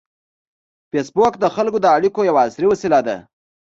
فېسبوک 0.89 1.33
د 1.39 1.45
خلکو 1.55 1.77
د 1.81 1.85
اړیکو 1.97 2.27
یوه 2.29 2.41
عصري 2.47 2.67
وسیله 2.69 2.99
ده 3.07 3.17